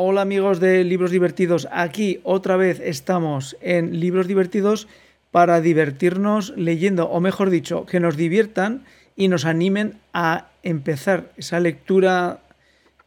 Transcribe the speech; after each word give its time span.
Hola 0.00 0.22
amigos 0.22 0.60
de 0.60 0.84
Libros 0.84 1.10
Divertidos, 1.10 1.66
aquí 1.72 2.20
otra 2.22 2.56
vez 2.56 2.78
estamos 2.78 3.56
en 3.60 3.98
Libros 3.98 4.28
Divertidos 4.28 4.86
para 5.32 5.60
divertirnos 5.60 6.50
leyendo, 6.56 7.10
o 7.10 7.18
mejor 7.18 7.50
dicho, 7.50 7.84
que 7.84 7.98
nos 7.98 8.16
diviertan 8.16 8.84
y 9.16 9.26
nos 9.26 9.44
animen 9.44 9.98
a 10.12 10.50
empezar 10.62 11.32
esa 11.36 11.58
lectura 11.58 12.42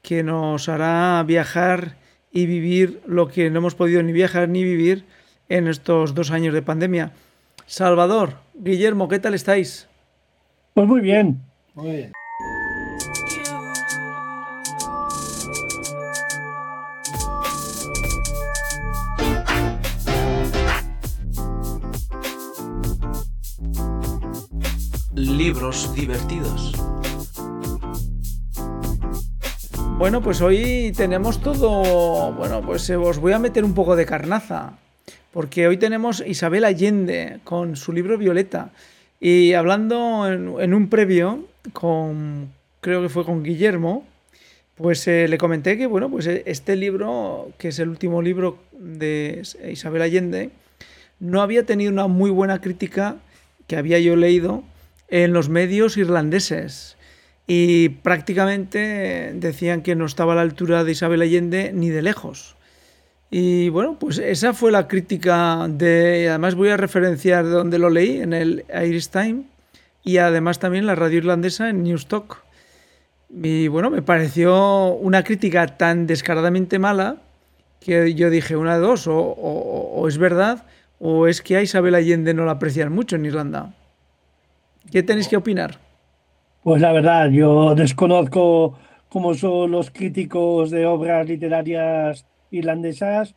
que 0.01 0.21
nos 0.21 0.67
hará 0.67 1.23
viajar 1.23 1.95
y 2.29 2.45
vivir 2.45 2.99
lo 3.05 3.29
que 3.29 3.49
no 3.49 3.59
hemos 3.59 3.75
podido 3.75 4.03
ni 4.03 4.11
viajar 4.11 4.49
ni 4.49 4.61
vivir 4.61 5.05
en 5.47 5.69
estos 5.69 6.13
dos 6.13 6.29
años 6.29 6.53
de 6.53 6.61
pandemia. 6.61 7.13
Salvador, 7.67 8.33
Guillermo, 8.53 9.07
¿qué 9.07 9.19
tal 9.19 9.33
estáis? 9.33 9.87
Pues 10.73 10.85
muy 10.89 10.99
bien, 10.99 11.39
muy 11.73 11.91
bien. 11.91 12.11
Libros 25.43 25.91
divertidos. 25.95 26.71
Bueno, 29.97 30.21
pues 30.21 30.39
hoy 30.39 30.93
tenemos 30.95 31.41
todo. 31.41 32.31
Bueno, 32.33 32.61
pues 32.61 32.87
eh, 32.91 32.95
os 32.95 33.17
voy 33.17 33.33
a 33.33 33.39
meter 33.39 33.65
un 33.65 33.73
poco 33.73 33.95
de 33.95 34.05
carnaza. 34.05 34.77
Porque 35.33 35.67
hoy 35.67 35.77
tenemos 35.77 36.23
Isabel 36.27 36.63
Allende 36.63 37.39
con 37.43 37.75
su 37.75 37.91
libro 37.91 38.19
Violeta. 38.19 38.69
Y 39.19 39.53
hablando 39.53 40.31
en, 40.31 40.73
un 40.75 40.89
previo 40.89 41.47
con. 41.73 42.51
Creo 42.79 43.01
que 43.01 43.09
fue 43.09 43.25
con 43.25 43.41
Guillermo. 43.41 44.05
Pues 44.75 45.07
eh, 45.07 45.27
le 45.27 45.39
comenté 45.39 45.75
que, 45.75 45.87
bueno, 45.87 46.07
pues 46.11 46.27
eh, 46.27 46.43
este 46.45 46.75
libro, 46.75 47.49
que 47.57 47.69
es 47.69 47.79
el 47.79 47.89
último 47.89 48.21
libro 48.21 48.59
de 48.73 49.41
Isabel 49.71 50.03
Allende, 50.03 50.51
no 51.19 51.41
había 51.41 51.65
tenido 51.65 51.91
una 51.91 52.05
muy 52.05 52.29
buena 52.29 52.61
crítica 52.61 53.15
que 53.65 53.75
había 53.75 53.97
yo 53.97 54.15
leído 54.15 54.63
en 55.11 55.33
los 55.33 55.49
medios 55.49 55.97
irlandeses 55.97 56.97
y 57.45 57.89
prácticamente 57.89 59.33
decían 59.35 59.83
que 59.83 59.95
no 59.95 60.05
estaba 60.05 60.33
a 60.33 60.35
la 60.37 60.41
altura 60.41 60.83
de 60.83 60.93
Isabel 60.93 61.21
Allende 61.21 61.71
ni 61.73 61.89
de 61.89 62.01
lejos. 62.01 62.55
Y 63.29 63.69
bueno, 63.69 63.97
pues 63.99 64.17
esa 64.17 64.53
fue 64.53 64.71
la 64.71 64.87
crítica 64.87 65.67
de, 65.69 66.29
además 66.29 66.55
voy 66.55 66.69
a 66.69 66.77
referenciar 66.77 67.45
de 67.45 67.51
donde 67.51 67.77
lo 67.77 67.89
leí, 67.89 68.21
en 68.21 68.33
el 68.33 68.65
Irish 68.69 69.09
Time 69.09 69.43
y 70.03 70.17
además 70.17 70.59
también 70.59 70.85
la 70.85 70.95
radio 70.95 71.19
irlandesa 71.19 71.69
en 71.69 71.83
Newstalk. 71.83 72.37
Y 73.29 73.67
bueno, 73.67 73.89
me 73.89 74.01
pareció 74.01 74.93
una 74.93 75.23
crítica 75.23 75.67
tan 75.77 76.07
descaradamente 76.07 76.79
mala 76.79 77.17
que 77.81 78.13
yo 78.13 78.29
dije 78.29 78.55
una 78.55 78.75
de 78.75 78.81
dos, 78.81 79.07
o, 79.07 79.17
o 79.17 80.07
es 80.07 80.17
verdad 80.17 80.65
o 80.99 81.27
es 81.27 81.41
que 81.41 81.57
a 81.57 81.63
Isabel 81.63 81.95
Allende 81.95 82.33
no 82.33 82.45
la 82.45 82.53
aprecian 82.53 82.91
mucho 82.93 83.15
en 83.15 83.25
Irlanda. 83.25 83.73
¿Qué 84.89 85.03
tenéis 85.03 85.27
que 85.27 85.37
opinar? 85.37 85.77
Pues 86.63 86.81
la 86.81 86.91
verdad, 86.91 87.29
yo 87.29 87.75
desconozco 87.75 88.77
cómo 89.09 89.33
son 89.33 89.71
los 89.71 89.91
críticos 89.91 90.71
de 90.71 90.85
obras 90.85 91.27
literarias 91.27 92.25
irlandesas. 92.49 93.35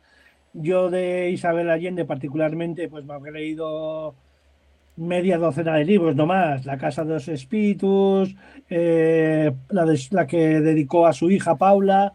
Yo 0.53 0.89
de 0.89 1.29
Isabel 1.31 1.69
Allende 1.69 2.05
particularmente, 2.05 2.87
pues 2.87 3.05
me 3.05 3.13
habré 3.13 3.31
leído 3.31 4.15
media 4.95 5.37
docena 5.37 5.75
de 5.75 5.85
libros 5.85 6.15
nomás. 6.15 6.65
La 6.65 6.77
Casa 6.77 7.03
de 7.03 7.13
los 7.13 7.27
Espíritus, 7.27 8.35
eh, 8.69 9.51
la, 9.69 9.85
la 10.11 10.27
que 10.27 10.61
dedicó 10.61 11.05
a 11.05 11.13
su 11.13 11.29
hija 11.29 11.57
Paula. 11.57 12.13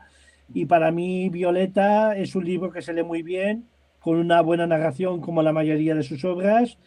Y 0.53 0.67
para 0.67 0.91
mí 0.91 1.29
Violeta 1.29 2.17
es 2.17 2.35
un 2.35 2.45
libro 2.45 2.73
que 2.73 2.83
se 2.83 2.93
lee 2.93 3.05
muy 3.05 3.23
bien, 3.23 3.69
con 4.01 4.17
una 4.17 4.41
buena 4.41 4.67
narración 4.67 5.21
como 5.21 5.43
la 5.43 5.53
mayoría 5.53 5.95
de 5.95 6.03
sus 6.03 6.25
obras 6.25 6.79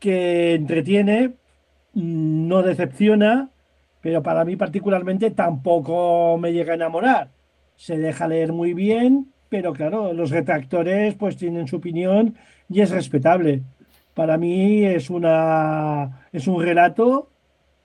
que 0.00 0.54
entretiene, 0.54 1.34
no 1.94 2.62
decepciona, 2.62 3.50
pero 4.00 4.22
para 4.22 4.44
mí 4.44 4.56
particularmente 4.56 5.30
tampoco 5.30 6.38
me 6.38 6.52
llega 6.52 6.72
a 6.72 6.76
enamorar. 6.76 7.30
Se 7.76 7.98
deja 7.98 8.28
leer 8.28 8.52
muy 8.52 8.74
bien, 8.74 9.32
pero 9.48 9.72
claro, 9.72 10.12
los 10.12 10.30
retractores 10.30 11.14
pues 11.14 11.36
tienen 11.36 11.68
su 11.68 11.76
opinión 11.76 12.36
y 12.68 12.80
es 12.80 12.90
respetable. 12.90 13.62
Para 14.14 14.38
mí 14.38 14.84
es 14.84 15.10
una 15.10 16.26
es 16.32 16.46
un 16.48 16.62
relato 16.62 17.30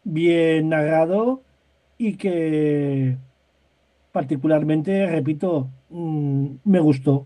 bien 0.04 0.70
narrado 0.70 1.44
y 1.98 2.16
que 2.16 3.18
particularmente, 4.12 5.08
repito, 5.08 5.70
mm, 5.90 6.48
me 6.64 6.80
gustó. 6.80 7.26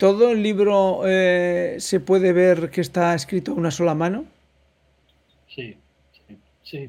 ¿Todo 0.00 0.32
el 0.32 0.42
libro 0.42 1.02
eh, 1.04 1.76
se 1.78 2.00
puede 2.00 2.32
ver 2.32 2.70
que 2.70 2.80
está 2.80 3.14
escrito 3.14 3.52
a 3.52 3.54
una 3.56 3.70
sola 3.70 3.94
mano? 3.94 4.24
Sí, 5.46 5.76
sí, 6.62 6.88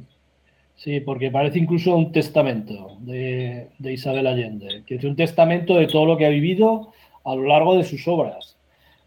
sí. 0.77 1.01
Porque 1.01 1.29
parece 1.29 1.59
incluso 1.59 1.93
un 1.93 2.13
testamento 2.13 2.95
de, 3.01 3.67
Isabel 3.79 4.27
Allende, 4.27 4.83
que 4.87 4.95
es 4.95 5.03
un 5.03 5.17
testamento 5.17 5.75
de 5.75 5.87
todo 5.87 6.05
lo 6.05 6.15
que 6.15 6.25
ha 6.25 6.29
vivido 6.29 6.93
a 7.25 7.35
lo 7.35 7.43
largo 7.43 7.75
de 7.75 7.83
sus 7.83 8.07
obras. 8.07 8.55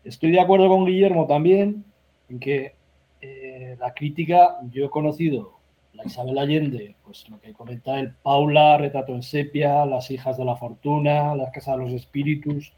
Estoy 0.04 0.32
de 0.32 0.40
acuerdo 0.40 0.68
con 0.68 0.84
Guillermo 0.84 1.26
también 1.26 1.86
en 2.28 2.40
que 2.40 2.74
eh, 3.22 3.74
la 3.80 3.94
crítica, 3.94 4.58
yo 4.70 4.84
he 4.84 4.90
conocido 4.90 5.60
la 5.94 6.04
Isabel 6.04 6.36
Allende, 6.36 6.94
pues 7.06 7.26
lo 7.30 7.40
que 7.40 7.54
comenta 7.54 7.98
el 7.98 8.12
Paula, 8.12 8.76
Retrato 8.76 9.14
en 9.14 9.22
Sepia, 9.22 9.86
Las 9.86 10.10
hijas 10.10 10.36
de 10.36 10.44
la 10.44 10.56
fortuna, 10.56 11.34
Las 11.34 11.50
casas 11.52 11.78
de 11.78 11.84
los 11.84 11.92
espíritus, 11.94 12.74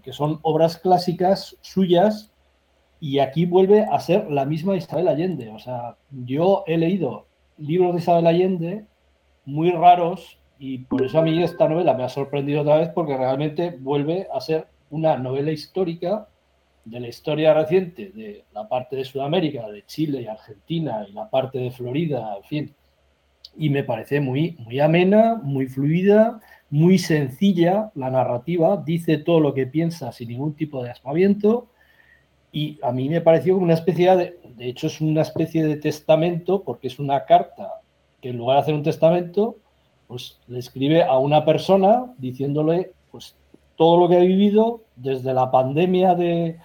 que 0.00 0.12
son 0.12 0.38
obras 0.42 0.78
clásicas 0.78 1.56
suyas 1.60 2.32
y 3.00 3.18
aquí 3.18 3.46
vuelve 3.46 3.84
a 3.90 3.98
ser 4.00 4.30
la 4.30 4.44
misma 4.44 4.76
Isabel 4.76 5.08
Allende. 5.08 5.50
O 5.50 5.58
sea, 5.58 5.96
yo 6.10 6.64
he 6.66 6.78
leído 6.78 7.26
libros 7.58 7.94
de 7.94 8.00
Isabel 8.00 8.26
Allende 8.26 8.86
muy 9.44 9.72
raros 9.72 10.38
y 10.58 10.78
por 10.78 11.02
eso 11.02 11.18
a 11.18 11.22
mí 11.22 11.42
esta 11.42 11.68
novela 11.68 11.94
me 11.94 12.04
ha 12.04 12.08
sorprendido 12.08 12.62
otra 12.62 12.78
vez 12.78 12.90
porque 12.90 13.16
realmente 13.16 13.76
vuelve 13.80 14.28
a 14.32 14.40
ser 14.40 14.68
una 14.90 15.16
novela 15.16 15.50
histórica 15.50 16.28
de 16.84 17.00
la 17.00 17.08
historia 17.08 17.54
reciente 17.54 18.10
de 18.10 18.44
la 18.52 18.68
parte 18.68 18.96
de 18.96 19.04
Sudamérica, 19.04 19.68
de 19.68 19.84
Chile 19.86 20.22
y 20.22 20.26
Argentina 20.26 21.04
y 21.08 21.12
la 21.12 21.28
parte 21.28 21.58
de 21.58 21.70
Florida, 21.70 22.36
en 22.36 22.44
fin. 22.44 22.74
Y 23.56 23.70
me 23.70 23.84
parece 23.84 24.20
muy, 24.20 24.56
muy 24.60 24.80
amena, 24.80 25.40
muy 25.42 25.66
fluida, 25.66 26.40
muy 26.70 26.98
sencilla 26.98 27.90
la 27.94 28.10
narrativa, 28.10 28.82
dice 28.84 29.18
todo 29.18 29.40
lo 29.40 29.52
que 29.52 29.66
piensa 29.66 30.10
sin 30.12 30.28
ningún 30.28 30.54
tipo 30.54 30.82
de 30.82 30.90
aspaviento 30.90 31.68
y 32.52 32.78
a 32.82 32.92
mí 32.92 33.08
me 33.08 33.22
pareció 33.22 33.54
como 33.54 33.64
una 33.64 33.74
especie 33.74 34.14
de, 34.14 34.38
de 34.56 34.68
hecho 34.68 34.86
es 34.86 35.00
una 35.00 35.22
especie 35.22 35.64
de 35.64 35.76
testamento 35.76 36.62
porque 36.62 36.86
es 36.86 36.98
una 36.98 37.24
carta 37.24 37.80
que 38.20 38.28
en 38.28 38.36
lugar 38.36 38.56
de 38.56 38.62
hacer 38.62 38.74
un 38.74 38.82
testamento, 38.82 39.56
pues 40.06 40.38
le 40.46 40.58
escribe 40.58 41.02
a 41.02 41.16
una 41.16 41.44
persona 41.46 42.12
diciéndole 42.18 42.92
pues 43.10 43.34
todo 43.76 43.98
lo 43.98 44.08
que 44.08 44.16
ha 44.16 44.20
vivido 44.20 44.82
desde 44.96 45.32
la 45.32 45.50
pandemia 45.50 46.14
de 46.14 46.58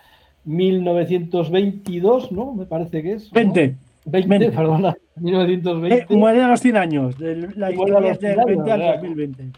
1922, 0.43 2.31
¿no? 2.31 2.53
Me 2.53 2.65
parece 2.65 3.01
que 3.01 3.13
es. 3.13 3.31
20. 3.31 3.75
20, 4.07 4.51
perdona, 4.51 4.95
1920. 5.17 5.95
Eh, 5.95 6.17
muere 6.17 6.41
a 6.41 6.47
los 6.47 6.61
100 6.61 6.77
años, 6.77 7.17
de 7.17 7.35
la 7.55 7.71
historia 7.71 8.11
es 8.11 8.19
del 8.19 8.39
20 8.45 8.71
al 8.71 8.81
2020. 9.01 9.51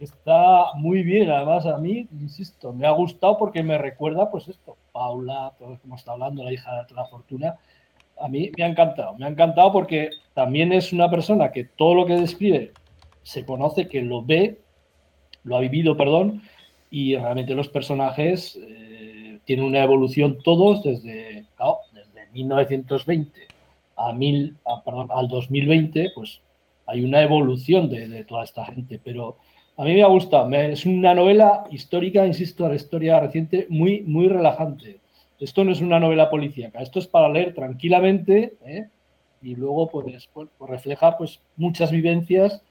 Está 0.00 0.74
muy 0.74 1.04
bien, 1.04 1.30
además 1.30 1.64
a 1.66 1.78
mí, 1.78 2.08
insisto, 2.20 2.72
me 2.72 2.86
ha 2.86 2.90
gustado 2.90 3.38
porque 3.38 3.62
me 3.62 3.78
recuerda, 3.78 4.30
pues 4.30 4.48
esto, 4.48 4.76
Paula, 4.90 5.52
todo 5.58 5.78
como 5.80 5.94
está 5.94 6.12
hablando, 6.12 6.42
la 6.42 6.52
hija 6.52 6.84
de 6.84 6.94
la 6.94 7.04
fortuna, 7.04 7.56
a 8.20 8.28
mí 8.28 8.50
me 8.58 8.64
ha 8.64 8.66
encantado, 8.66 9.14
me 9.16 9.26
ha 9.26 9.28
encantado 9.28 9.72
porque 9.72 10.10
también 10.34 10.72
es 10.72 10.92
una 10.92 11.08
persona 11.08 11.52
que 11.52 11.64
todo 11.64 11.94
lo 11.94 12.06
que 12.06 12.14
describe 12.14 12.72
se 13.22 13.44
conoce, 13.44 13.86
que 13.86 14.02
lo 14.02 14.24
ve, 14.24 14.60
lo 15.44 15.56
ha 15.56 15.60
vivido, 15.60 15.96
perdón, 15.96 16.42
y 16.90 17.14
realmente 17.16 17.54
los 17.54 17.68
personajes 17.68 18.58
eh, 18.60 19.38
tienen 19.44 19.64
una 19.64 19.84
evolución 19.84 20.38
todos 20.42 20.82
desde, 20.82 21.46
desde 21.92 22.26
1920 22.32 23.52
a 23.96 24.12
mil, 24.12 24.56
al 25.10 25.28
2020, 25.28 26.12
pues 26.14 26.40
hay 26.86 27.04
una 27.04 27.22
evolución 27.22 27.88
de, 27.88 28.08
de 28.08 28.24
toda 28.24 28.44
esta 28.44 28.64
gente, 28.66 29.00
pero 29.02 29.36
a 29.76 29.84
mí 29.84 29.94
me 29.94 30.02
ha 30.02 30.08
gustado. 30.08 30.50
es 30.50 30.84
una 30.84 31.14
novela 31.14 31.64
histórica, 31.70 32.26
insisto, 32.26 32.68
la 32.68 32.74
historia 32.74 33.20
reciente, 33.20 33.66
muy, 33.70 34.02
muy 34.02 34.28
relajante. 34.28 35.00
Esto 35.40 35.64
no 35.64 35.72
es 35.72 35.80
una 35.80 35.98
novela 35.98 36.30
policíaca, 36.30 36.80
esto 36.80 37.00
es 37.00 37.08
para 37.08 37.28
leer 37.28 37.52
tranquilamente 37.52 38.54
¿eh? 38.64 38.88
y 39.40 39.56
luego 39.56 39.88
pues, 39.88 40.28
pues, 40.32 40.48
pues, 40.56 40.70
refleja 40.70 41.18
pues, 41.18 41.40
muchas 41.56 41.90
vivencias 41.90 42.62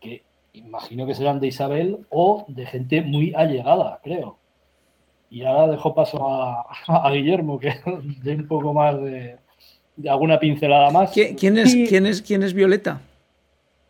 que 0.00 0.24
imagino 0.52 1.06
que 1.06 1.14
serán 1.14 1.38
de 1.38 1.46
Isabel 1.46 2.04
o 2.10 2.44
de 2.48 2.66
gente 2.66 3.02
muy 3.02 3.32
allegada, 3.34 4.00
creo. 4.02 4.38
Y 5.30 5.44
ahora 5.44 5.68
dejo 5.68 5.94
paso 5.94 6.26
a, 6.28 7.10
Guillermo, 7.12 7.60
que 7.60 7.74
dé 8.24 8.34
un 8.34 8.48
poco 8.48 8.74
más 8.74 9.00
de, 9.00 9.36
alguna 10.08 10.38
pincelada 10.38 10.90
más. 10.90 11.10
¿Quién, 11.12 11.58
es, 11.58 11.74
¿quién, 11.88 12.06
es, 12.06 12.22
¿Quién 12.22 12.42
es 12.42 12.54
Violeta? 12.54 13.00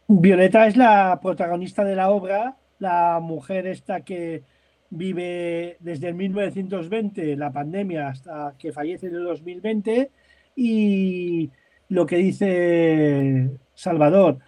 Violeta 0.08 0.66
es 0.66 0.76
la 0.76 1.18
protagonista 1.22 1.84
de 1.84 1.96
la 1.96 2.10
obra 2.10 2.56
la 2.80 3.20
mujer 3.20 3.66
esta 3.66 4.00
que 4.00 4.42
vive 4.90 5.76
desde 5.78 6.08
el 6.08 6.14
1920, 6.16 7.36
la 7.36 7.52
pandemia, 7.52 8.08
hasta 8.08 8.54
que 8.58 8.72
fallece 8.72 9.06
en 9.06 9.14
el 9.14 9.24
2020, 9.24 10.10
y 10.56 11.50
lo 11.88 12.06
que 12.06 12.16
dice 12.16 13.50
Salvador, 13.74 14.38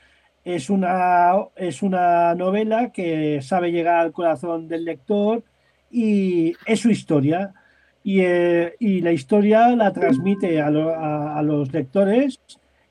es 0.44 0.70
una, 0.70 1.34
es 1.54 1.82
una 1.82 2.34
novela 2.34 2.90
que 2.90 3.40
sabe 3.42 3.70
llegar 3.70 4.00
al 4.00 4.12
corazón 4.12 4.66
del 4.66 4.84
lector 4.84 5.44
y 5.88 6.54
es 6.66 6.80
su 6.80 6.90
historia. 6.90 7.54
Y, 8.04 8.20
eh, 8.20 8.74
la 8.80 9.12
historia 9.12 9.68
la 9.76 9.92
transmite 9.92 10.60
a, 10.60 10.68
a, 10.68 11.42
los 11.42 11.72
lectores 11.72 12.40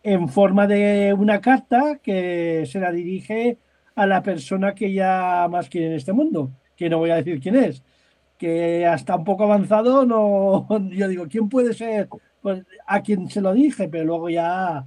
en 0.03 0.29
forma 0.29 0.67
de 0.67 1.13
una 1.13 1.41
carta 1.41 1.99
que 2.01 2.63
se 2.65 2.79
la 2.79 2.91
dirige 2.91 3.57
a 3.95 4.07
la 4.07 4.23
persona 4.23 4.73
que 4.73 4.87
ella 4.87 5.47
más 5.49 5.69
quiere 5.69 5.87
en 5.87 5.93
este 5.93 6.13
mundo, 6.13 6.51
que 6.75 6.89
no 6.89 6.97
voy 6.97 7.11
a 7.11 7.15
decir 7.15 7.39
quién 7.39 7.55
es, 7.55 7.83
que 8.37 8.85
hasta 8.85 9.15
un 9.15 9.25
poco 9.25 9.43
avanzado 9.43 10.05
no, 10.05 10.67
yo 10.91 11.07
digo, 11.07 11.27
¿quién 11.29 11.49
puede 11.49 11.73
ser? 11.73 12.07
Pues 12.41 12.63
a 12.87 13.01
quien 13.01 13.29
se 13.29 13.41
lo 13.41 13.53
dije, 13.53 13.89
pero 13.89 14.05
luego 14.05 14.29
ya 14.29 14.85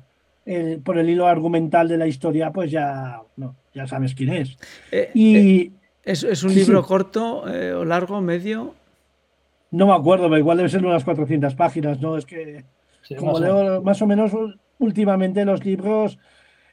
por 0.84 0.98
el 0.98 1.08
hilo 1.08 1.26
argumental 1.26 1.88
de 1.88 1.96
la 1.96 2.06
historia, 2.06 2.52
pues 2.52 2.70
ya, 2.70 3.22
no, 3.36 3.56
ya 3.74 3.86
sabes 3.86 4.14
quién 4.14 4.32
es. 4.32 4.56
Eh, 4.90 5.10
y 5.14 5.36
eh, 5.36 5.72
¿es, 6.04 6.42
un 6.42 6.54
libro 6.54 6.82
corto 6.84 7.44
eh, 7.52 7.72
o 7.72 7.84
largo, 7.84 8.20
medio? 8.20 8.74
No 9.74 9.88
me 9.88 9.92
acuerdo, 9.92 10.24
pero 10.24 10.38
igual 10.38 10.58
debe 10.58 10.68
ser 10.68 10.86
unas 10.86 11.02
400 11.02 11.56
páginas, 11.56 12.00
¿no? 12.00 12.16
Es 12.16 12.24
que, 12.24 12.64
como 13.18 13.40
leo 13.40 13.82
más 13.82 14.00
o 14.02 14.06
menos 14.06 14.30
últimamente 14.78 15.44
los 15.44 15.64
libros 15.64 16.16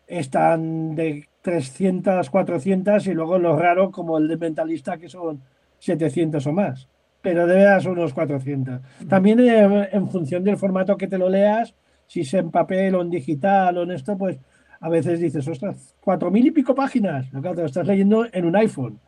están 0.06 0.94
de 0.94 1.28
300, 1.42 2.30
400 2.30 3.08
y 3.08 3.14
luego 3.16 3.40
lo 3.40 3.56
raro 3.56 3.90
como 3.90 4.20
el 4.20 4.28
de 4.28 4.38
Mentalista 4.38 4.98
que 4.98 5.10
son 5.10 5.42
700 5.80 6.46
o 6.46 6.54
más. 6.54 6.90
Pero 7.24 7.48
debe 7.48 7.82
ser 7.82 7.92
unos 7.92 8.14
400. 8.14 8.82
También 9.10 9.40
en 9.40 10.08
función 10.08 10.44
del 10.44 10.58
formato 10.58 10.96
que 10.96 11.08
te 11.08 11.18
lo 11.18 11.28
leas, 11.28 11.74
si 12.06 12.22
es 12.22 12.32
en 12.36 12.52
papel 12.52 12.94
o 12.94 13.02
en 13.02 13.10
digital 13.10 13.80
o 13.80 13.84
en 13.84 13.92
esto, 13.92 14.16
pues 14.16 14.38
a 14.80 14.90
veces 14.90 15.20
dices, 15.20 15.48
ostras, 15.48 15.96
cuatro 16.00 16.30
mil 16.30 16.46
y 16.46 16.52
pico 16.52 16.76
páginas. 16.76 17.28
Claro, 17.32 17.56
te 17.56 17.62
lo 17.62 17.68
estás 17.68 17.88
leyendo 17.88 18.28
en 18.32 18.46
un 18.46 18.56
iPhone. 18.56 19.00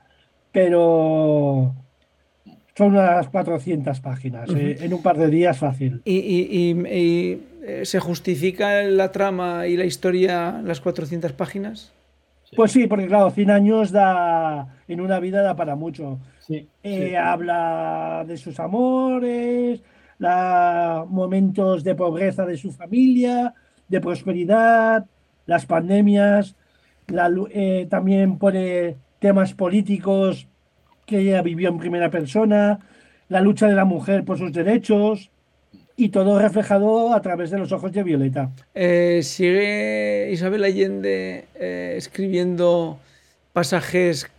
Pero 0.51 1.75
son 2.75 2.93
unas 2.93 3.27
400 3.29 3.99
páginas. 3.99 4.49
Eh, 4.49 4.77
en 4.81 4.93
un 4.93 5.01
par 5.01 5.17
de 5.17 5.29
días 5.29 5.57
fácil. 5.57 6.01
¿Y, 6.05 6.77
eh, 6.85 7.85
se 7.85 7.99
justifica 7.99 8.83
la 8.83 9.11
trama 9.11 9.67
y 9.67 9.77
la 9.77 9.85
historia 9.85 10.61
las 10.63 10.81
400 10.81 11.31
páginas? 11.33 11.93
Pues 12.55 12.71
sí, 12.71 12.87
porque 12.87 13.07
claro, 13.07 13.31
100 13.31 13.49
años 13.49 13.91
da 13.91 14.67
en 14.87 15.01
una 15.01 15.19
vida 15.19 15.41
da 15.41 15.55
para 15.55 15.75
mucho. 15.75 16.19
Eh, 16.83 17.17
habla 17.17 18.25
de 18.27 18.37
sus 18.37 18.59
amores, 18.59 19.81
momentos 20.19 21.83
de 21.83 21.95
pobreza 21.95 22.45
de 22.45 22.57
su 22.57 22.71
familia, 22.71 23.53
de 23.87 24.01
prosperidad, 24.01 25.05
las 25.45 25.65
pandemias, 25.65 26.55
eh, 27.51 27.87
también 27.89 28.37
pone 28.37 28.95
temas 29.19 29.53
políticos 29.53 30.47
que 31.05 31.19
ella 31.19 31.41
vivió 31.41 31.69
en 31.69 31.77
primera 31.77 32.09
persona, 32.09 32.79
la 33.29 33.41
lucha 33.41 33.67
de 33.67 33.75
la 33.75 33.85
mujer 33.85 34.23
por 34.23 34.37
sus 34.37 34.53
derechos 34.53 35.29
y 35.95 36.09
todo 36.09 36.39
reflejado 36.39 37.13
a 37.13 37.21
través 37.21 37.51
de 37.51 37.59
los 37.59 37.71
ojos 37.71 37.91
de 37.91 38.03
Violeta. 38.03 38.51
Eh, 38.73 39.21
¿Sigue 39.23 40.29
Isabel 40.31 40.63
Allende 40.63 41.45
eh, 41.55 41.95
escribiendo 41.97 42.97
pasajes 43.53 44.29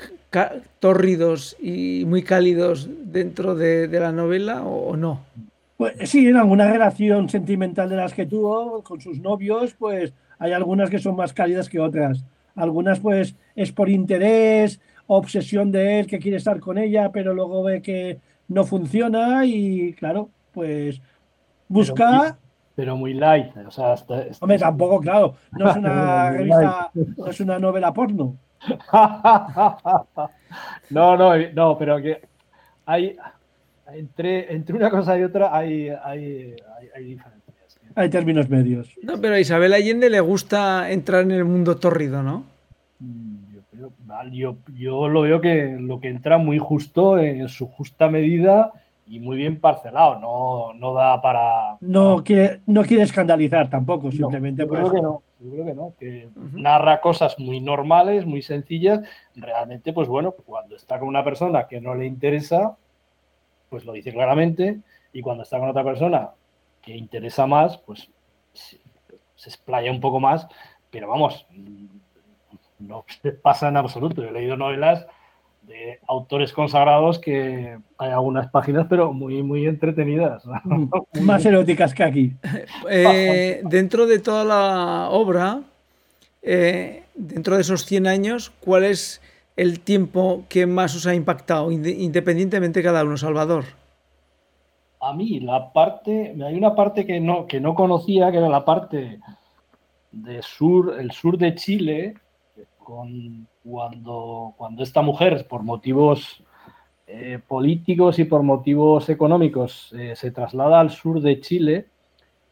tórridos 0.81 1.57
y 1.61 2.05
muy 2.07 2.23
cálidos 2.25 2.89
dentro 3.05 3.55
de, 3.55 3.87
de 3.87 4.01
la 4.01 4.11
novela 4.11 4.65
o 4.65 4.97
no? 4.97 5.21
Pues 5.77 5.95
sí, 6.05 6.27
en 6.27 6.37
alguna 6.37 6.71
relación 6.71 7.29
sentimental 7.29 7.89
de 7.89 7.97
las 7.97 8.15
que 8.15 8.27
tuvo 8.27 8.83
con 8.83 9.01
sus 9.01 9.19
novios, 9.21 9.75
pues 9.79 10.13
hay 10.39 10.53
algunas 10.53 10.91
que 10.91 10.99
son 10.99 11.17
más 11.17 11.33
cálidas 11.33 11.69
que 11.69 11.81
otras. 11.81 12.25
Algunas 12.57 13.01
pues 13.01 13.35
es 13.57 13.73
por 13.73 13.89
interés, 13.89 14.81
obsesión 15.07 15.71
de 15.71 16.01
él 16.01 16.07
que 16.07 16.19
quiere 16.19 16.39
estar 16.39 16.59
con 16.61 16.79
ella, 16.79 17.11
pero 17.13 17.35
luego 17.35 17.63
ve 17.63 17.83
que 17.83 18.19
no 18.49 18.65
funciona 18.65 19.45
y 19.45 19.93
claro, 19.95 20.31
pues 20.53 21.01
busca... 21.69 22.39
Pero, 22.77 22.97
muy 22.97 23.15
light, 23.15 23.57
o 23.57 23.71
sea, 23.71 23.95
Hombre, 24.41 24.59
tampoco, 24.59 24.99
claro, 25.01 25.37
no 25.53 25.71
es 25.71 25.77
una 25.77 26.31
revista, 26.33 26.91
no 26.95 27.27
es 27.29 27.41
una 27.41 27.59
novela 27.61 27.93
porno. 27.93 28.37
no, 30.91 31.17
no, 31.17 31.37
no, 31.55 31.79
pero 31.79 32.03
que 32.03 32.21
hay, 32.87 33.17
entre, 33.93 34.53
entre 34.53 34.77
una 34.77 34.91
cosa 34.91 35.17
y 35.19 35.23
otra 35.23 35.57
hay, 35.57 35.89
hay, 35.89 36.57
hay, 36.95 37.05
diferencias. 37.05 37.81
Hay 37.95 38.11
términos 38.11 38.49
medios. 38.49 38.93
No, 39.03 39.21
pero 39.21 39.35
a 39.35 39.41
Isabel 39.41 39.73
Allende 39.73 40.11
le 40.11 40.21
gusta 40.21 40.91
entrar 40.91 41.23
en 41.23 41.31
el 41.31 41.45
mundo 41.45 41.77
tórrido, 41.77 42.23
¿no? 42.23 42.45
Mm, 42.99 43.34
yo, 44.31 44.57
yo, 44.75 45.09
lo 45.09 45.23
veo 45.23 45.41
que 45.41 45.77
lo 45.79 46.01
que 46.01 46.09
entra 46.09 46.39
muy 46.39 46.59
justo, 46.59 47.19
en 47.19 47.49
su 47.49 47.67
justa 47.67 48.09
medida 48.09 48.73
y 49.07 49.21
muy 49.21 49.37
bien 49.37 49.61
parcelado. 49.61 50.19
No, 50.19 50.73
no 50.75 50.95
da 50.95 51.21
para. 51.21 51.77
No 51.81 52.23
quiere, 52.25 52.61
no 52.67 52.83
quiere 52.83 53.03
escandalizar 53.03 53.69
tampoco, 53.71 54.11
simplemente 54.11 54.67
por 54.67 54.81
eso. 54.81 54.93
Que 54.93 55.03
no, 55.03 55.23
yo 55.41 55.51
creo 55.51 55.65
que 55.65 55.75
no, 55.75 55.95
que 55.99 56.29
narra 56.53 57.01
cosas 57.01 57.39
muy 57.39 57.61
normales, 57.61 58.27
muy 58.27 58.43
sencillas. 58.43 59.01
Realmente, 59.35 59.93
pues 59.93 60.09
bueno, 60.09 60.33
cuando 60.33 60.77
está 60.77 60.99
con 60.99 61.09
una 61.09 61.25
persona 61.25 61.67
que 61.67 61.81
no 61.81 61.95
le 61.95 62.07
interesa, 62.07 62.77
pues 63.69 63.85
lo 63.85 63.93
dice 63.93 64.13
claramente, 64.13 64.81
y 65.13 65.23
cuando 65.23 65.43
está 65.43 65.59
con 65.59 65.69
otra 65.69 65.85
persona 65.85 66.31
que 66.83 66.97
interesa 66.97 67.47
más, 67.47 67.79
pues 67.79 68.11
se, 68.53 68.79
explaya 69.47 69.91
un 69.91 70.01
poco 70.01 70.21
más, 70.21 70.47
pero 70.91 71.09
vamos, 71.09 71.47
no 72.87 73.05
pasa 73.43 73.69
en 73.69 73.77
absoluto. 73.77 74.23
he 74.23 74.33
leído 74.33 74.57
novelas 74.57 75.07
de 75.63 75.99
autores 76.07 76.53
consagrados 76.53 77.19
que 77.19 77.79
hay 77.99 78.11
algunas 78.11 78.51
páginas, 78.51 78.87
pero 78.89 79.13
muy, 79.13 79.43
muy 79.43 79.67
entretenidas. 79.67 80.45
Más 81.23 81.45
eróticas 81.45 81.95
que 81.95 82.05
aquí. 82.05 82.33
Eh, 82.91 83.63
dentro 83.65 84.07
de 84.07 84.19
toda 84.19 84.45
la 84.45 85.09
obra, 85.11 85.63
eh, 86.43 87.05
dentro 87.15 87.55
de 87.55 87.63
esos 87.63 87.85
100 87.85 88.07
años, 88.07 88.53
¿cuál 88.61 88.85
es 88.85 89.23
el 89.57 89.81
tiempo 89.81 90.45
que 90.49 90.67
más 90.67 90.95
os 90.97 91.07
ha 91.07 91.15
impactado, 91.15 91.71
independientemente 91.71 92.81
de 92.81 92.85
cada 92.85 93.05
uno, 93.05 93.17
Salvador? 93.17 93.65
A 95.01 95.13
mí, 95.13 95.41
la 95.41 95.73
parte, 95.73 96.35
hay 96.45 96.55
una 96.55 96.75
parte 96.75 97.07
que 97.07 97.21
no, 97.21 97.47
que 97.47 97.61
no 97.61 97.75
conocía, 97.75 98.31
que 98.31 98.39
era 98.39 98.49
la 98.49 98.65
parte 98.65 99.21
de 100.13 100.43
sur, 100.43 100.97
el 100.99 101.13
sur 101.13 101.39
de 101.39 101.55
Chile, 101.55 102.15
con, 102.85 103.49
cuando, 103.65 104.55
cuando 104.57 104.83
esta 104.83 105.03
mujer, 105.03 105.47
por 105.49 105.63
motivos 105.63 106.45
eh, 107.07 107.41
políticos 107.47 108.19
y 108.19 108.25
por 108.25 108.43
motivos 108.43 109.09
económicos, 109.09 109.93
eh, 109.99 110.15
se 110.15 110.31
traslada 110.31 110.79
al 110.79 110.91
sur 110.91 111.21
de 111.21 111.41
Chile, 111.41 111.89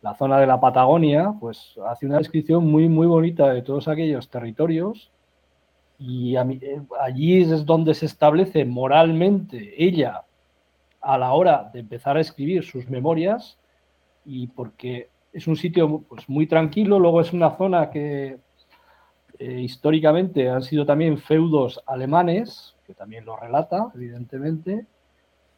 la 0.00 0.14
zona 0.14 0.40
de 0.40 0.46
la 0.46 0.60
Patagonia, 0.60 1.32
pues 1.38 1.78
hace 1.86 2.06
una 2.06 2.18
descripción 2.18 2.66
muy, 2.66 2.88
muy 2.88 3.06
bonita 3.06 3.52
de 3.52 3.62
todos 3.62 3.86
aquellos 3.86 4.28
territorios. 4.28 5.12
Y 5.98 6.36
eh, 6.36 6.82
allí 7.00 7.42
es 7.42 7.64
donde 7.64 7.94
se 7.94 8.06
establece 8.06 8.64
moralmente 8.64 9.74
ella 9.76 10.24
a 11.00 11.18
la 11.18 11.32
hora 11.32 11.70
de 11.72 11.80
empezar 11.80 12.16
a 12.16 12.20
escribir 12.20 12.64
sus 12.64 12.88
memorias 12.88 13.58
y 14.24 14.48
porque 14.48 15.08
es 15.32 15.46
un 15.46 15.56
sitio 15.56 16.04
pues, 16.08 16.28
muy 16.28 16.46
tranquilo, 16.46 16.98
luego 16.98 17.20
es 17.20 17.32
una 17.32 17.56
zona 17.56 17.90
que 17.90 18.38
eh, 19.44 19.60
históricamente 19.60 20.48
han 20.48 20.62
sido 20.62 20.86
también 20.86 21.18
feudos 21.18 21.82
alemanes, 21.86 22.76
que 22.86 22.94
también 22.94 23.24
lo 23.24 23.34
relata, 23.34 23.90
evidentemente, 23.92 24.86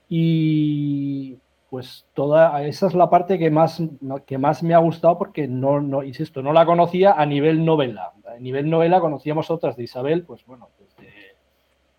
y 0.08 1.36
pues 1.68 2.06
toda 2.14 2.62
esa 2.62 2.86
es 2.86 2.94
la 2.94 3.10
parte 3.10 3.38
que 3.38 3.50
más, 3.50 3.82
que 4.24 4.38
más 4.38 4.62
me 4.62 4.72
ha 4.72 4.78
gustado 4.78 5.18
porque 5.18 5.46
no, 5.46 5.82
no, 5.82 6.02
insisto, 6.02 6.40
no 6.40 6.54
la 6.54 6.64
conocía 6.64 7.12
a 7.12 7.26
nivel 7.26 7.62
novela. 7.62 8.12
A 8.26 8.38
nivel 8.38 8.70
novela 8.70 9.00
conocíamos 9.00 9.50
otras 9.50 9.76
de 9.76 9.82
Isabel, 9.82 10.22
pues 10.22 10.46
bueno, 10.46 10.70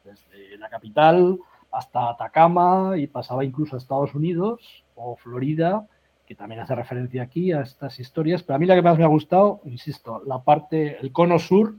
desde, 0.04 0.58
la 0.58 0.70
capital 0.70 1.38
hasta 1.72 2.10
Atacama 2.10 2.94
y 2.98 3.06
pasaba 3.06 3.46
incluso 3.46 3.76
a 3.76 3.80
Estados 3.80 4.16
Unidos 4.16 4.84
o 4.96 5.16
Florida, 5.18 5.86
que 6.26 6.36
también 6.36 6.62
hace 6.62 6.76
referencia 6.76 7.24
aquí 7.24 7.52
a 7.52 7.62
estas 7.62 8.00
historias. 8.00 8.44
Pero 8.44 8.56
a 8.56 8.60
mí 8.60 8.66
la 8.66 8.76
que 8.76 8.82
más 8.82 8.98
me 8.98 9.04
ha 9.04 9.08
gustado, 9.08 9.62
insisto, 9.66 10.22
la 10.26 10.44
parte, 10.44 10.98
el 11.00 11.12
cono 11.12 11.40
sur, 11.40 11.76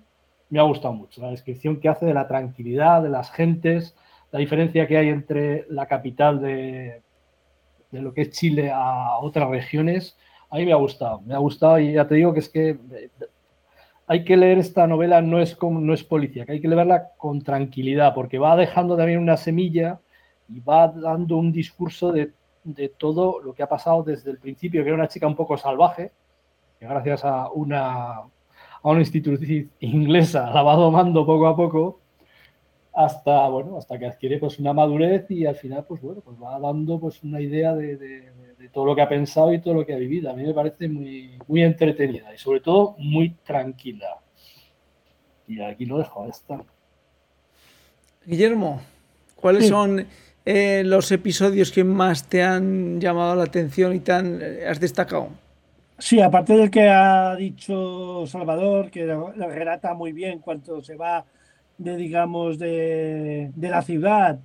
me 0.51 0.59
ha 0.59 0.63
gustado 0.63 0.95
mucho. 0.95 1.21
La 1.21 1.31
descripción 1.31 1.81
que 1.81 1.89
hace 1.89 2.07
de 2.07 2.15
la 2.15 2.29
tranquilidad, 2.29 3.03
de 3.03 3.09
las 3.09 3.31
gentes, 3.31 3.97
la 4.31 4.39
diferencia 4.39 4.87
que 4.87 4.97
hay 4.97 5.09
entre 5.09 5.67
la 5.69 5.87
capital 5.87 6.41
de, 6.41 7.03
de 7.91 8.03
lo 8.03 8.15
que 8.15 8.23
es 8.23 8.31
Chile 8.31 8.71
a 8.73 9.19
otras 9.19 9.49
regiones, 9.49 10.17
a 10.51 10.57
mí 10.57 10.67
me 10.67 10.73
ha 10.73 10.77
gustado, 10.77 11.21
me 11.23 11.35
ha 11.35 11.39
gustado 11.39 11.79
y 11.79 11.93
ya 11.93 12.07
te 12.07 12.15
digo 12.15 12.33
que 12.33 12.41
es 12.41 12.49
que 12.49 12.79
hay 14.07 14.25
que 14.25 14.37
leer 14.37 14.59
esta 14.59 14.87
novela 14.87 15.21
no 15.21 15.41
es 15.41 15.57
como 15.57 15.81
no 15.81 15.93
es 15.93 16.05
policía, 16.05 16.45
hay 16.49 16.61
que 16.61 16.69
leerla 16.69 17.11
con 17.17 17.43
tranquilidad, 17.43 18.15
porque 18.15 18.39
va 18.39 18.57
dejando 18.57 18.97
también 18.97 19.19
una 19.19 19.37
semilla 19.37 20.01
y 20.49 20.61
va 20.61 20.89
dando 20.89 21.37
un 21.37 21.51
discurso 21.53 22.13
de, 22.13 22.33
de 22.67 22.89
todo 22.89 23.41
lo 23.41 23.55
que 23.55 23.63
ha 23.63 23.69
pasado 23.69 24.03
desde 24.03 24.31
el 24.31 24.39
principio, 24.39 24.83
que 24.83 24.89
era 24.89 24.99
una 24.99 25.09
chica 25.09 25.27
un 25.27 25.37
poco 25.37 25.57
salvaje, 25.57 26.13
que 26.79 26.87
gracias 26.87 27.25
a 27.25 27.49
una, 27.51 28.17
a 28.17 28.31
una 28.83 29.01
institución 29.01 29.71
inglesa 29.81 30.51
la 30.51 30.63
va 30.63 30.75
domando 30.75 31.25
poco 31.25 31.47
a 31.47 31.57
poco, 31.57 32.01
hasta, 32.93 33.49
bueno, 33.49 33.77
hasta 33.77 33.99
que 33.99 34.07
adquiere 34.07 34.39
pues 34.39 34.59
una 34.59 34.73
madurez 34.73 35.31
y 35.31 35.47
al 35.47 35.57
final, 35.57 35.85
pues 35.87 36.01
bueno, 36.01 36.23
pues 36.23 36.37
va 36.43 36.59
dando 36.59 36.99
pues 36.99 37.23
una 37.23 37.41
idea 37.41 37.75
de, 37.75 37.97
de, 37.97 38.33
de, 38.59 38.69
todo 38.71 38.87
lo 38.87 38.97
que 38.97 39.03
ha 39.03 39.09
pensado 39.09 39.53
y 39.53 39.61
todo 39.61 39.75
lo 39.75 39.87
que 39.87 39.93
ha 39.93 39.99
vivido. 39.99 40.31
A 40.31 40.35
mí 40.35 40.43
me 40.43 40.55
parece 40.55 40.89
muy, 40.89 41.39
muy 41.47 41.63
entretenida 41.63 42.35
y 42.35 42.39
sobre 42.39 42.61
todo 42.61 42.97
muy 42.99 43.31
tranquila. 43.45 44.19
Y 45.47 45.61
aquí 45.61 45.85
lo 45.85 45.99
dejo, 45.99 46.25
ahí 46.25 46.31
está. 46.31 46.65
Guillermo, 48.25 48.81
¿cuáles 49.37 49.65
sí. 49.65 49.69
son 49.69 50.07
eh, 50.49 50.85
los 50.85 51.11
episodios 51.11 51.73
que 51.73 51.83
más 51.83 52.29
te 52.29 52.45
han 52.45 53.01
llamado 53.01 53.35
la 53.35 53.43
atención 53.43 53.97
y 53.97 53.99
te 53.99 54.13
han, 54.13 54.39
eh, 54.41 54.65
has 54.69 54.79
destacado? 54.79 55.31
Sí, 55.99 56.21
aparte 56.21 56.57
del 56.57 56.71
que 56.71 56.89
ha 56.89 57.35
dicho 57.35 58.25
Salvador, 58.29 58.91
que 58.93 59.07
lo, 59.07 59.33
relata 59.33 59.93
muy 59.95 60.13
bien 60.13 60.39
cuando 60.39 60.81
se 60.83 60.95
va 60.95 61.25
de, 61.79 61.97
digamos, 61.97 62.61
de, 62.61 63.51
la 63.57 63.83
ciudad 63.83 64.39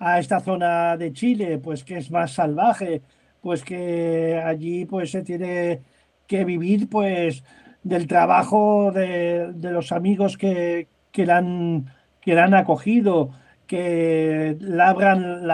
a 0.00 0.18
esta 0.18 0.40
zona 0.40 0.96
de 0.96 1.12
Chile, 1.12 1.58
pues 1.58 1.84
que 1.84 1.98
es 1.98 2.10
más 2.10 2.32
salvaje, 2.32 3.02
pues 3.40 3.62
que 3.62 4.42
allí 4.44 4.86
pues 4.86 5.12
se 5.12 5.22
tiene 5.22 5.82
que 6.26 6.44
vivir 6.44 6.88
pues 6.88 7.44
del 7.84 8.08
trabajo 8.08 8.90
de, 8.90 9.52
los 9.60 9.92
amigos 9.92 10.36
que, 10.36 10.88
que, 11.12 11.30
han, 11.30 11.92
que 12.20 12.34
la 12.34 12.44
han 12.44 12.54
acogido, 12.54 13.30
que 13.66 14.56
labran 14.60 15.46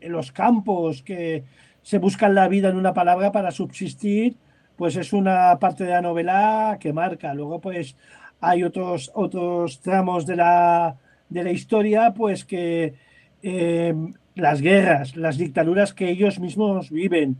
los 0.00 0.32
campos, 0.32 1.02
que 1.02 1.44
se 1.82 1.98
buscan 1.98 2.34
la 2.34 2.48
vida 2.48 2.68
en 2.68 2.76
una 2.76 2.92
palabra 2.92 3.30
para 3.30 3.50
subsistir, 3.50 4.36
pues 4.76 4.96
es 4.96 5.12
una 5.12 5.58
parte 5.58 5.84
de 5.84 5.90
la 5.90 6.02
novela 6.02 6.78
que 6.80 6.92
marca. 6.92 7.32
Luego, 7.32 7.60
pues 7.60 7.96
hay 8.40 8.64
otros, 8.64 9.10
otros 9.14 9.80
tramos 9.80 10.26
de 10.26 10.36
la, 10.36 10.96
de 11.28 11.44
la 11.44 11.50
historia, 11.50 12.12
pues 12.12 12.44
que 12.44 12.94
eh, 13.42 13.94
las 14.34 14.60
guerras, 14.60 15.16
las 15.16 15.38
dictaduras 15.38 15.94
que 15.94 16.10
ellos 16.10 16.38
mismos 16.40 16.90
viven, 16.90 17.36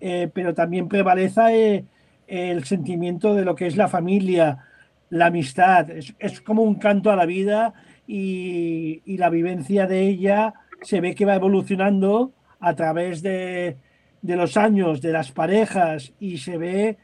eh, 0.00 0.30
pero 0.32 0.54
también 0.54 0.88
prevalece 0.88 1.74
eh, 1.76 1.84
el 2.26 2.64
sentimiento 2.64 3.34
de 3.34 3.44
lo 3.44 3.54
que 3.54 3.66
es 3.66 3.76
la 3.76 3.88
familia, 3.88 4.58
la 5.10 5.26
amistad. 5.26 5.90
Es, 5.90 6.14
es 6.18 6.40
como 6.40 6.62
un 6.62 6.76
canto 6.76 7.10
a 7.10 7.16
la 7.16 7.26
vida 7.26 7.74
y, 8.12 9.02
y, 9.04 9.18
la 9.18 9.30
vivencia 9.30 9.86
de 9.86 10.00
ella 10.08 10.54
se 10.82 11.00
ve 11.00 11.14
que 11.14 11.24
va 11.24 11.36
evolucionando 11.36 12.32
a 12.58 12.74
través 12.74 13.22
de, 13.22 13.76
de 14.20 14.36
los 14.36 14.56
años, 14.56 15.00
de 15.00 15.12
las 15.12 15.30
parejas, 15.30 16.12
y 16.18 16.38
se 16.38 16.58
ve 16.58 16.98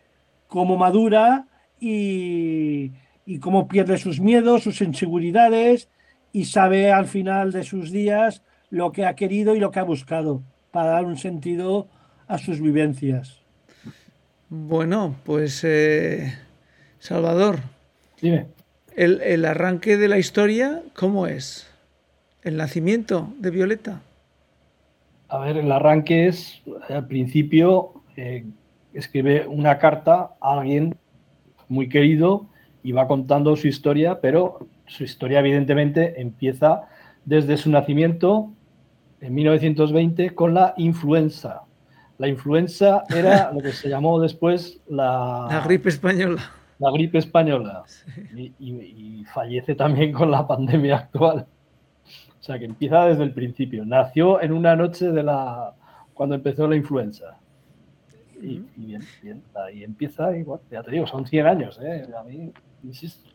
cómo 0.48 0.76
madura 0.76 1.46
y, 1.78 2.90
y 3.24 3.38
cómo 3.38 3.68
pierde 3.68 3.98
sus 3.98 4.18
miedos, 4.18 4.64
sus 4.64 4.80
inseguridades 4.80 5.88
y 6.32 6.46
sabe 6.46 6.90
al 6.90 7.06
final 7.06 7.52
de 7.52 7.62
sus 7.62 7.92
días 7.92 8.42
lo 8.70 8.90
que 8.90 9.06
ha 9.06 9.14
querido 9.14 9.54
y 9.54 9.60
lo 9.60 9.70
que 9.70 9.78
ha 9.78 9.84
buscado 9.84 10.42
para 10.72 10.90
dar 10.90 11.04
un 11.04 11.18
sentido 11.18 11.86
a 12.26 12.38
sus 12.38 12.60
vivencias. 12.60 13.40
Bueno, 14.48 15.14
pues 15.24 15.62
eh, 15.62 16.34
Salvador, 16.98 17.60
Dime. 18.20 18.55
El, 18.96 19.20
el, 19.20 19.44
arranque 19.44 19.98
de 19.98 20.08
la 20.08 20.18
historia, 20.18 20.82
¿cómo 20.94 21.26
es? 21.26 21.70
¿El 22.42 22.56
nacimiento 22.56 23.28
de 23.38 23.50
Violeta? 23.50 24.00
A 25.28 25.38
ver, 25.38 25.58
el 25.58 25.70
arranque 25.70 26.28
es, 26.28 26.62
al 26.88 27.06
principio, 27.06 27.92
eh, 28.16 28.46
escribe 28.94 29.46
una 29.46 29.78
carta 29.78 30.30
a 30.40 30.58
alguien 30.58 30.96
muy 31.68 31.90
querido 31.90 32.46
y 32.82 32.92
va 32.92 33.06
contando 33.06 33.54
su 33.56 33.68
historia, 33.68 34.20
pero 34.22 34.66
su 34.86 35.04
historia 35.04 35.40
evidentemente 35.40 36.18
empieza 36.18 36.88
desde 37.26 37.58
su 37.58 37.70
nacimiento 37.70 38.50
en 39.20 39.34
1920 39.34 40.34
con 40.34 40.54
la 40.54 40.72
influenza. 40.78 41.62
La 42.16 42.28
influenza 42.28 43.02
era 43.10 43.52
lo 43.52 43.60
que 43.60 43.72
se 43.72 43.90
llamó 43.90 44.18
después 44.20 44.80
la, 44.88 45.48
la 45.50 45.60
gripe 45.60 45.90
española. 45.90 46.50
La 46.78 46.90
gripe 46.90 47.18
española. 47.18 47.84
Y, 48.34 48.52
y, 48.58 49.20
y, 49.20 49.24
fallece 49.24 49.74
también 49.74 50.12
con 50.12 50.30
la 50.30 50.46
pandemia 50.46 50.96
actual. 50.96 51.46
O 52.38 52.42
sea 52.42 52.58
que 52.58 52.66
empieza 52.66 53.06
desde 53.06 53.24
el 53.24 53.32
principio. 53.32 53.84
Nació 53.84 54.40
en 54.40 54.52
una 54.52 54.76
noche 54.76 55.10
de 55.10 55.22
la 55.22 55.74
cuando 56.14 56.34
empezó 56.34 56.66
la 56.66 56.76
influenza. 56.76 57.38
Y, 58.40 58.62
y 58.76 58.86
bien, 58.86 59.02
bien, 59.22 59.42
ahí 59.54 59.82
empieza, 59.82 60.36
y 60.36 60.42
bueno, 60.42 60.62
ya 60.70 60.82
te 60.82 60.90
digo, 60.90 61.06
son 61.06 61.26
100 61.26 61.46
años. 61.46 61.80
¿eh? 61.82 62.06
A 62.18 62.22
mí 62.22 62.52
insisto, 62.82 63.30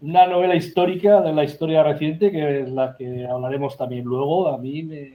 una 0.00 0.26
novela 0.26 0.54
histórica 0.54 1.20
de 1.20 1.32
la 1.32 1.44
historia 1.44 1.82
reciente, 1.82 2.30
que 2.30 2.62
es 2.62 2.70
la 2.70 2.96
que 2.96 3.26
hablaremos 3.26 3.76
también 3.76 4.04
luego, 4.04 4.48
a 4.48 4.58
mí 4.58 4.82
me, 4.82 5.12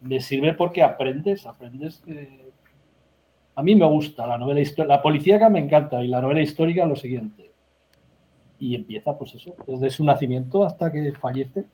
me 0.00 0.20
sirve 0.20 0.54
porque 0.54 0.82
aprendes, 0.82 1.46
aprendes 1.46 1.98
que... 2.04 2.47
A 3.58 3.62
mí 3.64 3.74
me 3.74 3.86
gusta 3.86 4.24
la 4.24 4.38
novela 4.38 4.60
histórica, 4.60 4.94
la 4.94 5.02
policíaca 5.02 5.50
me 5.50 5.58
encanta 5.58 6.00
y 6.00 6.06
la 6.06 6.20
novela 6.20 6.40
histórica 6.40 6.86
lo 6.86 6.94
siguiente. 6.94 7.50
Y 8.60 8.76
empieza, 8.76 9.18
pues 9.18 9.34
eso, 9.34 9.56
desde 9.66 9.90
su 9.90 10.04
nacimiento 10.04 10.62
hasta 10.62 10.92
que 10.92 11.12
fallece. 11.20 11.64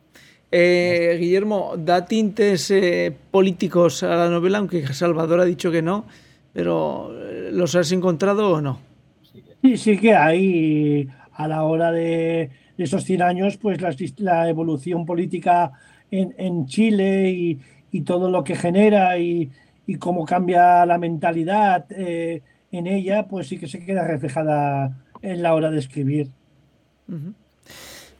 Eh, 0.50 1.18
Guillermo, 1.20 1.74
¿da 1.76 2.06
tintes 2.06 2.70
eh, 2.70 3.14
políticos 3.30 4.02
a 4.02 4.16
la 4.16 4.30
novela? 4.30 4.58
Aunque 4.60 4.86
Salvador 4.94 5.40
ha 5.40 5.44
dicho 5.44 5.70
que 5.70 5.82
no, 5.82 6.06
pero 6.54 7.10
eh, 7.20 7.50
¿los 7.52 7.74
has 7.74 7.92
encontrado 7.92 8.52
o 8.52 8.62
no? 8.62 8.78
Sí, 9.60 9.76
sí 9.76 9.98
que 9.98 10.14
hay 10.14 11.06
a 11.32 11.46
la 11.46 11.64
hora 11.64 11.92
de, 11.92 12.48
de 12.78 12.84
esos 12.84 13.04
100 13.04 13.20
años, 13.20 13.58
pues 13.58 13.82
la, 13.82 13.94
la 14.16 14.48
evolución 14.48 15.04
política 15.04 15.72
en, 16.10 16.34
en 16.38 16.64
Chile 16.64 17.30
y, 17.30 17.58
y, 17.92 18.00
todo 18.00 18.30
lo 18.30 18.42
que 18.42 18.54
genera 18.54 19.18
y, 19.18 19.50
y 19.86 19.96
cómo 19.96 20.24
cambia 20.24 20.86
la 20.86 20.98
mentalidad 20.98 21.86
eh, 21.90 22.42
en 22.72 22.86
ella, 22.86 23.26
pues 23.28 23.48
sí 23.48 23.58
que 23.58 23.68
se 23.68 23.84
queda 23.84 24.06
reflejada 24.06 24.96
en 25.22 25.42
la 25.42 25.54
hora 25.54 25.70
de 25.70 25.78
escribir. 25.78 26.30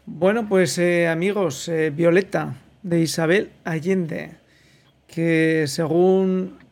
Bueno, 0.07 0.49
pues 0.49 0.79
eh, 0.79 1.09
amigos, 1.09 1.69
eh, 1.69 1.91
Violeta 1.91 2.55
de 2.83 3.01
Isabel 3.01 3.51
Allende, 3.65 4.33
que 5.07 5.65
según 5.67 6.63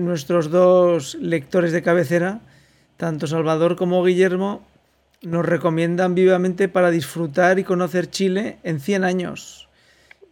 nuestros 0.00 0.50
dos 0.50 1.14
lectores 1.14 1.72
de 1.72 1.82
cabecera, 1.82 2.40
tanto 2.98 3.26
Salvador 3.26 3.74
como 3.74 4.04
Guillermo 4.04 4.60
nos 5.22 5.46
recomiendan 5.46 6.14
vivamente 6.14 6.68
para 6.68 6.90
disfrutar 6.90 7.58
y 7.58 7.64
conocer 7.64 8.10
Chile 8.10 8.58
en 8.64 8.80
100 8.80 9.04
años. 9.04 9.68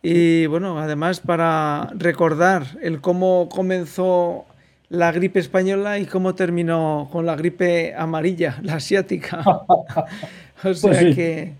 Y 0.02 0.46
bueno, 0.46 0.78
además 0.78 1.20
para 1.20 1.90
recordar 1.94 2.78
el 2.82 3.00
cómo 3.00 3.48
comenzó 3.50 4.46
la 4.88 5.12
gripe 5.12 5.38
española 5.38 5.98
y 5.98 6.06
cómo 6.06 6.34
terminó 6.34 7.08
con 7.12 7.26
la 7.26 7.36
gripe 7.36 7.94
amarilla, 7.94 8.58
la 8.62 8.74
asiática. 8.74 9.42
o 10.64 10.74
sea 10.74 10.90
pues 10.90 10.98
sí. 10.98 11.14
que... 11.14 11.54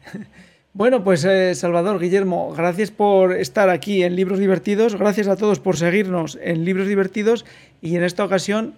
Bueno, 0.73 1.03
pues 1.03 1.25
eh, 1.25 1.57
Salvador, 1.57 1.99
Guillermo, 2.01 2.55
gracias 2.57 2.93
por 2.93 3.33
estar 3.33 3.71
aquí 3.71 4.05
en 4.05 4.15
Libros 4.15 4.39
Divertidos, 4.39 4.95
gracias 4.95 5.27
a 5.27 5.35
todos 5.35 5.59
por 5.59 5.77
seguirnos 5.77 6.39
en 6.41 6.65
Libros 6.65 6.87
Divertidos 6.87 7.45
y 7.83 7.97
en 7.97 8.05
esta 8.05 8.25
ocasión 8.25 8.75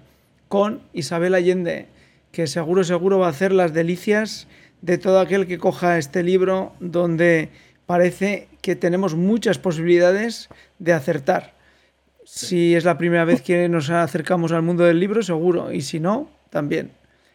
con 0.49 0.81
Isabel 0.95 1.35
Allende 1.35 1.87
que 2.33 2.47
seguro, 2.47 2.83
seguro 2.83 3.19
va 3.19 3.27
a 3.27 3.31
hacer 3.31 3.53
las 3.53 3.75
delicias 3.75 4.49
de 4.81 4.99
todo 4.99 5.21
aquel 5.21 5.47
que 5.47 5.59
coja 5.59 5.99
este 5.99 6.23
libro 6.23 6.73
donde 6.81 7.51
parece 7.93 8.49
que 8.63 8.75
tenemos 8.75 9.15
muchas 9.15 9.59
posibilidades 9.59 10.49
de 10.79 10.95
acertar. 10.95 11.53
Si 12.25 12.75
es 12.75 12.87
la 12.87 12.97
primera 12.97 13.27
vez 13.27 13.43
que 13.43 13.69
nos 13.69 13.91
acercamos 13.91 14.51
al 14.53 14.63
mundo 14.63 14.85
del 14.85 14.99
libro, 14.99 15.23
seguro, 15.23 15.71
y 15.71 15.83
si 15.83 16.01
no, 16.01 16.31
también. 16.49 16.93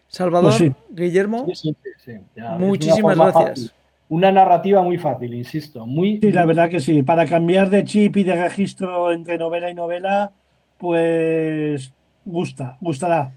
Salvador, 0.08 0.50
pues 0.50 0.56
sí. 0.56 0.74
Guillermo, 0.90 1.46
sí, 1.54 1.76
sí, 2.04 2.14
muchísimas 2.58 3.16
gracias. 3.16 3.50
Fácil. 3.50 3.72
Una 4.10 4.32
narrativa 4.32 4.82
muy 4.82 4.98
fácil, 4.98 5.36
insisto. 5.36 5.86
Muy, 5.86 6.20
sí, 6.20 6.32
la 6.32 6.44
verdad 6.48 6.72
que 6.72 6.80
sí. 6.80 7.04
Para 7.04 7.28
cambiar 7.28 7.70
de 7.70 7.84
chip 7.84 8.18
y 8.18 8.24
de 8.24 8.42
registro 8.42 9.12
entre 9.12 9.38
novela 9.38 9.70
y 9.70 9.76
novela, 9.76 10.32
pues 10.80 11.94
gusta, 12.26 12.78
gustará. 12.82 13.32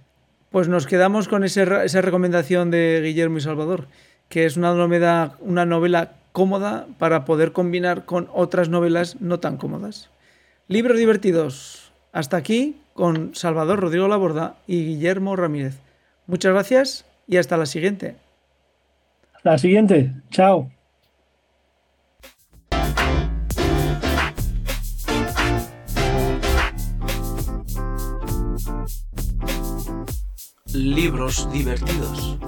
Pues 0.49 0.69
nos 0.69 0.87
quedamos 0.87 1.29
con 1.29 1.45
ese, 1.45 1.67
esa 1.85 2.01
recomendación 2.01 2.71
de 2.71 3.03
Guillermo 3.05 3.37
y 3.37 3.43
Salvador, 3.43 3.89
que 4.31 4.47
es 4.47 4.57
una 4.57 4.73
novela, 4.73 5.37
una 5.41 5.67
novela 5.67 6.13
cómoda 6.33 6.87
para 6.99 7.25
poder 7.27 7.53
combinar 7.53 8.05
con 8.05 8.29
otras 8.33 8.69
novelas 8.71 9.21
no 9.21 9.41
tan 9.41 9.59
cómodas. 9.59 10.09
Libros 10.69 10.97
divertidos. 10.97 11.93
Hasta 12.13 12.37
aquí 12.37 12.77
con 12.95 13.35
Salvador 13.35 13.81
Rodrigo 13.81 14.09
Laborda 14.09 14.55
y 14.69 14.87
Guillermo 14.87 15.35
Ramírez. 15.35 15.81
Muchas 16.27 16.53
gracias 16.53 17.05
y 17.27 17.37
hasta 17.39 17.57
la 17.57 17.67
siguiente. 17.67 18.15
La 19.43 19.59
siguiente. 19.59 20.13
Chao. 20.31 20.71
Libros 30.73 31.51
divertidos. 31.53 32.39